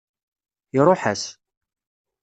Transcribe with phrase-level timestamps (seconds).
[0.77, 1.23] Iṛuḥ-as.